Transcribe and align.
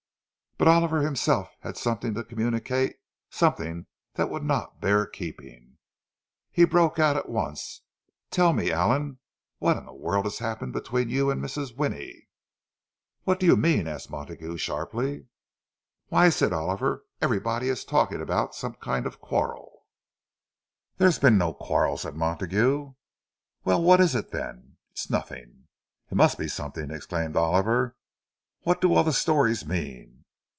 But 0.57 0.67
Oliver 0.67 1.01
himself 1.01 1.49
had 1.61 1.75
something 1.75 2.13
to 2.13 2.23
communicate 2.23 2.97
something 3.31 3.87
that 4.13 4.29
would 4.29 4.43
not 4.43 4.79
bear 4.79 5.07
keeping. 5.07 5.79
He 6.51 6.65
broke 6.65 6.99
out 6.99 7.17
at 7.17 7.27
once—"Tell 7.27 8.53
me, 8.53 8.71
Allan! 8.71 9.17
What 9.57 9.77
in 9.77 9.87
the 9.87 9.93
world 9.93 10.25
has 10.25 10.37
happened 10.37 10.71
between 10.73 11.09
you 11.09 11.31
and 11.31 11.41
Mrs. 11.43 11.75
Winnie?" 11.75 12.27
"What 13.23 13.39
do 13.39 13.47
you 13.47 13.57
mean?" 13.57 13.87
asked 13.87 14.11
Montague, 14.11 14.55
sharply. 14.57 15.25
"Why," 16.09 16.29
said 16.29 16.53
Oliver, 16.53 17.05
"everybody 17.23 17.67
is 17.67 17.83
talking 17.83 18.21
about 18.21 18.53
some 18.53 18.75
kind 18.75 19.07
of 19.07 19.15
a 19.15 19.17
quarrel." 19.17 19.87
"There 20.97 21.07
has 21.07 21.17
been 21.17 21.39
no 21.39 21.55
quarrel," 21.55 21.97
said 21.97 22.15
Montague. 22.15 22.93
"Well, 23.65 23.81
what 23.81 23.99
is 23.99 24.13
it, 24.13 24.29
then?" 24.29 24.77
"It's 24.91 25.09
nothing." 25.09 25.69
"It 26.11 26.15
must 26.15 26.37
be 26.37 26.47
something!" 26.47 26.91
exclaimed 26.91 27.35
Oliver. 27.35 27.95
"What 28.61 28.79
do 28.79 28.93
all 28.93 29.03
the 29.03 29.11
stories 29.11 29.65
mean?" 29.65 30.19